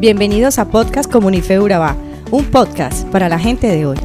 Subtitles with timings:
[0.00, 1.94] Bienvenidos a Podcast Comunife Urabá,
[2.30, 3.98] un podcast para la gente de hoy.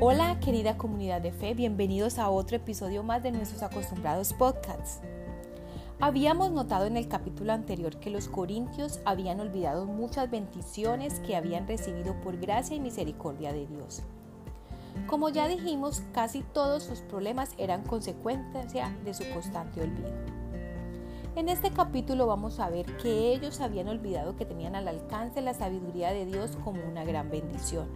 [0.00, 5.00] Hola querida comunidad de fe, bienvenidos a otro episodio más de nuestros acostumbrados podcasts.
[6.00, 11.68] Habíamos notado en el capítulo anterior que los corintios habían olvidado muchas bendiciones que habían
[11.68, 14.02] recibido por gracia y misericordia de Dios.
[15.06, 20.10] Como ya dijimos, casi todos sus problemas eran consecuencia de su constante olvido.
[21.36, 25.52] En este capítulo vamos a ver que ellos habían olvidado que tenían al alcance la
[25.52, 27.88] sabiduría de Dios como una gran bendición.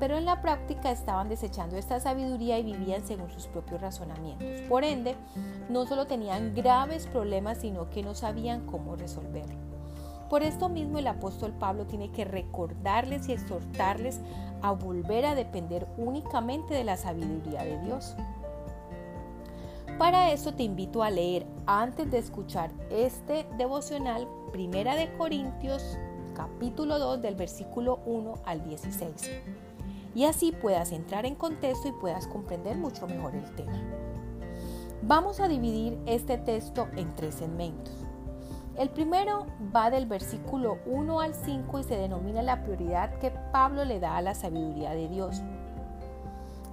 [0.00, 4.62] Pero en la práctica estaban desechando esta sabiduría y vivían según sus propios razonamientos.
[4.68, 5.14] Por ende,
[5.68, 9.63] no solo tenían graves problemas, sino que no sabían cómo resolverlo.
[10.28, 14.20] Por esto mismo el apóstol Pablo tiene que recordarles y exhortarles
[14.62, 18.16] a volver a depender únicamente de la sabiduría de Dios.
[19.98, 25.98] Para eso te invito a leer antes de escuchar este devocional Primera de Corintios
[26.34, 29.30] capítulo 2 del versículo 1 al 16.
[30.14, 33.80] Y así puedas entrar en contexto y puedas comprender mucho mejor el tema.
[35.02, 38.03] Vamos a dividir este texto en tres segmentos.
[38.76, 43.84] El primero va del versículo 1 al 5 y se denomina la prioridad que Pablo
[43.84, 45.42] le da a la sabiduría de Dios.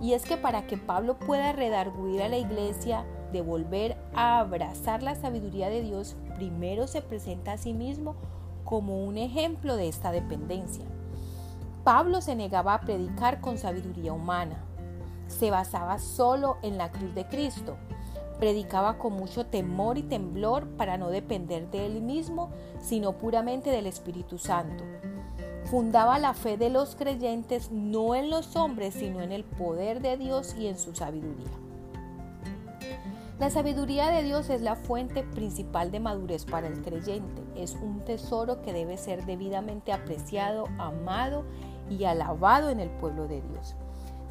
[0.01, 5.03] Y es que para que Pablo pueda redarguir a la iglesia de volver a abrazar
[5.03, 8.15] la sabiduría de Dios, primero se presenta a sí mismo
[8.63, 10.85] como un ejemplo de esta dependencia.
[11.83, 14.57] Pablo se negaba a predicar con sabiduría humana.
[15.27, 17.77] Se basaba solo en la cruz de Cristo
[18.41, 23.85] Predicaba con mucho temor y temblor para no depender de él mismo, sino puramente del
[23.85, 24.83] Espíritu Santo.
[25.65, 30.17] Fundaba la fe de los creyentes no en los hombres, sino en el poder de
[30.17, 31.51] Dios y en su sabiduría.
[33.37, 37.43] La sabiduría de Dios es la fuente principal de madurez para el creyente.
[37.55, 41.43] Es un tesoro que debe ser debidamente apreciado, amado
[41.91, 43.75] y alabado en el pueblo de Dios.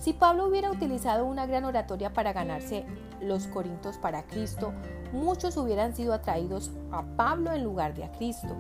[0.01, 2.87] Si Pablo hubiera utilizado una gran oratoria para ganarse
[3.21, 4.73] los corintos para Cristo,
[5.13, 8.57] muchos hubieran sido atraídos a Pablo en lugar de a Cristo.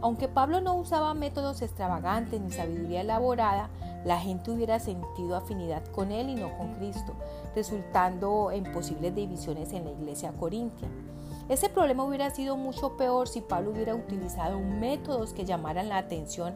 [0.00, 3.70] Aunque Pablo no usaba métodos extravagantes ni sabiduría elaborada,
[4.04, 7.16] la gente hubiera sentido afinidad con él y no con Cristo,
[7.56, 10.86] resultando en posibles divisiones en la iglesia corintia.
[11.48, 16.54] Ese problema hubiera sido mucho peor si Pablo hubiera utilizado métodos que llamaran la atención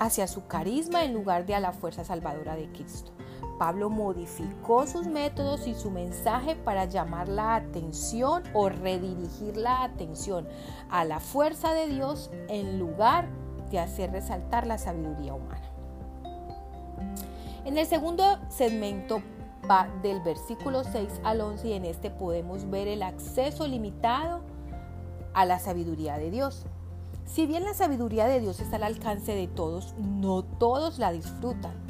[0.00, 3.12] hacia su carisma en lugar de a la fuerza salvadora de Cristo.
[3.60, 10.48] Pablo modificó sus métodos y su mensaje para llamar la atención o redirigir la atención
[10.88, 13.28] a la fuerza de Dios en lugar
[13.70, 15.70] de hacer resaltar la sabiduría humana.
[17.66, 19.22] En el segundo segmento
[19.70, 24.40] va del versículo 6 al 11 y en este podemos ver el acceso limitado
[25.34, 26.64] a la sabiduría de Dios.
[27.26, 31.89] Si bien la sabiduría de Dios está al alcance de todos, no todos la disfrutan.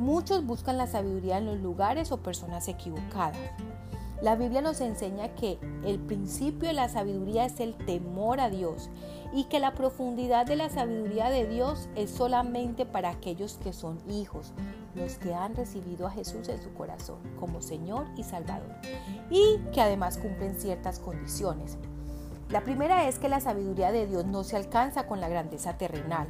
[0.00, 3.36] Muchos buscan la sabiduría en los lugares o personas equivocadas.
[4.22, 8.88] La Biblia nos enseña que el principio de la sabiduría es el temor a Dios
[9.34, 13.98] y que la profundidad de la sabiduría de Dios es solamente para aquellos que son
[14.10, 14.54] hijos,
[14.94, 18.74] los que han recibido a Jesús en su corazón como Señor y Salvador
[19.28, 21.76] y que además cumplen ciertas condiciones.
[22.48, 26.26] La primera es que la sabiduría de Dios no se alcanza con la grandeza terrenal,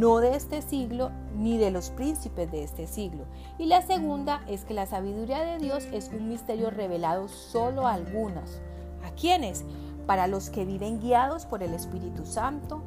[0.00, 3.26] no de este siglo ni de los príncipes de este siglo.
[3.58, 7.92] Y la segunda es que la sabiduría de Dios es un misterio revelado solo a
[7.92, 8.62] algunos.
[9.04, 9.62] ¿A quiénes?
[10.06, 12.82] Para los que viven guiados por el Espíritu Santo,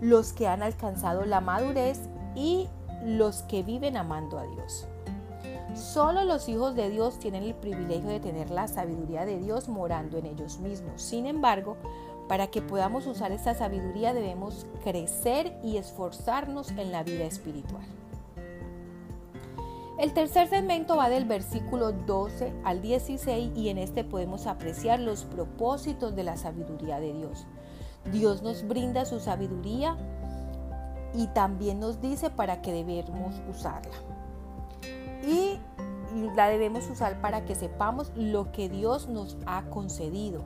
[0.00, 1.98] los que han alcanzado la madurez
[2.36, 2.68] y
[3.04, 4.86] los que viven amando a Dios.
[5.74, 10.16] Solo los hijos de Dios tienen el privilegio de tener la sabiduría de Dios morando
[10.18, 11.02] en ellos mismos.
[11.02, 11.76] Sin embargo,
[12.28, 17.84] para que podamos usar esta sabiduría debemos crecer y esforzarnos en la vida espiritual.
[19.98, 25.24] El tercer segmento va del versículo 12 al 16 y en este podemos apreciar los
[25.24, 27.46] propósitos de la sabiduría de Dios.
[28.10, 29.96] Dios nos brinda su sabiduría
[31.14, 33.92] y también nos dice para qué debemos usarla.
[35.24, 35.60] Y
[36.34, 40.42] la debemos usar para que sepamos lo que Dios nos ha concedido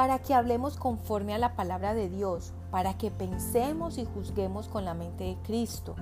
[0.00, 4.86] para que hablemos conforme a la palabra de Dios, para que pensemos y juzguemos con
[4.86, 5.94] la mente de Cristo,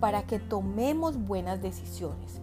[0.00, 2.40] para que tomemos buenas decisiones.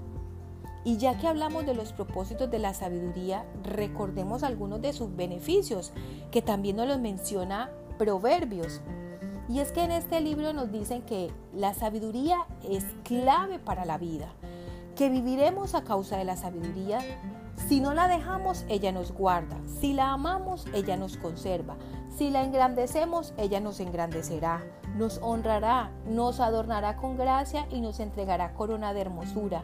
[0.85, 5.91] Y ya que hablamos de los propósitos de la sabiduría, recordemos algunos de sus beneficios,
[6.31, 8.79] que también nos los menciona Proverbios.
[9.49, 13.97] Y es que en este libro nos dicen que la sabiduría es clave para la
[13.97, 14.29] vida,
[14.95, 16.99] que viviremos a causa de la sabiduría.
[17.67, 19.57] Si no la dejamos, ella nos guarda.
[19.79, 21.77] Si la amamos, ella nos conserva.
[22.17, 24.63] Si la engrandecemos, ella nos engrandecerá,
[24.95, 29.63] nos honrará, nos adornará con gracia y nos entregará corona de hermosura.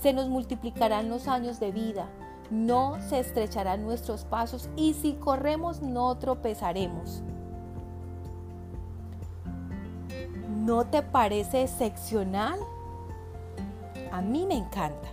[0.00, 2.08] Se nos multiplicarán los años de vida,
[2.50, 7.22] no se estrecharán nuestros pasos y si corremos no tropezaremos.
[10.48, 12.58] ¿No te parece excepcional?
[14.10, 15.08] A mí me encanta.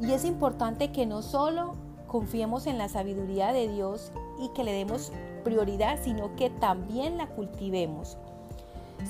[0.00, 1.74] Y es importante que no solo
[2.06, 5.12] confiemos en la sabiduría de Dios y que le demos
[5.44, 8.16] prioridad, sino que también la cultivemos.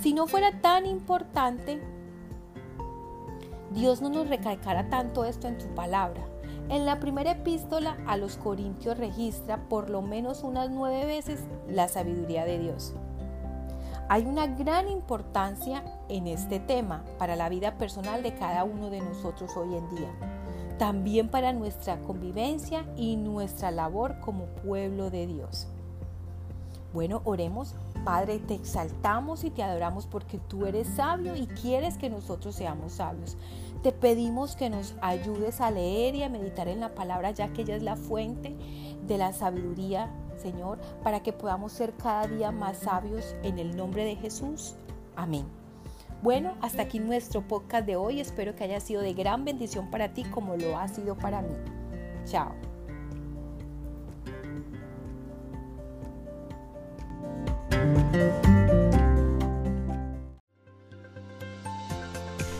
[0.00, 1.80] Si no fuera tan importante,
[3.72, 6.24] Dios no nos recalcara tanto esto en su palabra.
[6.68, 11.88] En la primera epístola a los Corintios registra por lo menos unas nueve veces la
[11.88, 12.94] sabiduría de Dios.
[14.12, 19.00] Hay una gran importancia en este tema para la vida personal de cada uno de
[19.00, 20.10] nosotros hoy en día,
[20.80, 25.68] también para nuestra convivencia y nuestra labor como pueblo de Dios.
[26.92, 27.76] Bueno, oremos.
[28.04, 32.94] Padre, te exaltamos y te adoramos porque tú eres sabio y quieres que nosotros seamos
[32.94, 33.36] sabios.
[33.84, 37.62] Te pedimos que nos ayudes a leer y a meditar en la palabra, ya que
[37.62, 38.56] ella es la fuente
[39.06, 40.10] de la sabiduría,
[40.40, 44.74] Señor, para que podamos ser cada día más sabios en el nombre de Jesús.
[45.16, 45.44] Amén.
[46.22, 48.20] Bueno, hasta aquí nuestro podcast de hoy.
[48.20, 51.54] Espero que haya sido de gran bendición para ti como lo ha sido para mí.
[52.26, 52.52] Chao.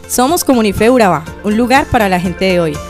[0.09, 2.90] Somos Comunife Urabá, un lugar para la gente de hoy.